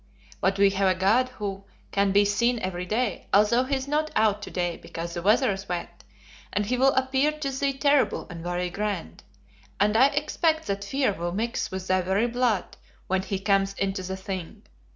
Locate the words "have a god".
0.71-1.29